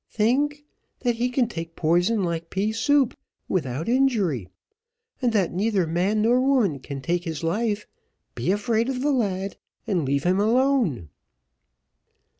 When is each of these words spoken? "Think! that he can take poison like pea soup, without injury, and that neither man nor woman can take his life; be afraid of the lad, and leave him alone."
"Think! 0.09 0.65
that 1.01 1.17
he 1.17 1.29
can 1.29 1.47
take 1.47 1.75
poison 1.75 2.23
like 2.23 2.49
pea 2.49 2.71
soup, 2.71 3.15
without 3.47 3.87
injury, 3.87 4.47
and 5.21 5.31
that 5.33 5.53
neither 5.53 5.85
man 5.85 6.23
nor 6.23 6.41
woman 6.41 6.79
can 6.79 7.01
take 7.01 7.23
his 7.23 7.43
life; 7.43 7.85
be 8.33 8.51
afraid 8.51 8.89
of 8.89 9.01
the 9.01 9.11
lad, 9.11 9.57
and 9.85 10.03
leave 10.03 10.23
him 10.23 10.39
alone." 10.39 11.09